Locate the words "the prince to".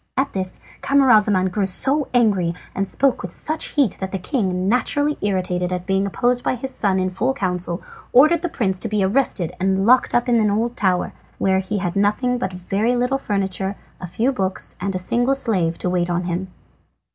8.41-8.89